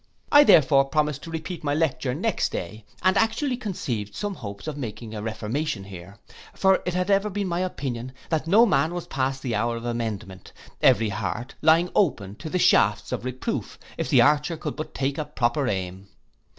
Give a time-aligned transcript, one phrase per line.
[0.31, 4.75] I therefore promised to repeat my lecture next day, and actually conceived some hopes of
[4.75, 6.17] making a reformation here;
[6.55, 9.85] for it had ever been my opinion, that no man was past the hour of
[9.85, 14.95] amendment, every heart lying open to the shafts of reproof, if the archer could but
[14.95, 16.07] take a proper aim.